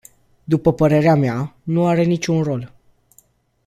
[0.43, 2.71] După părerea mea, nu are niciun rol.